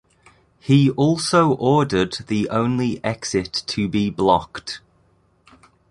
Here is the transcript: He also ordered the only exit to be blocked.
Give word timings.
He 0.59 0.89
also 0.89 1.51
ordered 1.57 2.13
the 2.25 2.49
only 2.49 3.03
exit 3.03 3.53
to 3.67 3.87
be 3.87 4.09
blocked. 4.09 4.81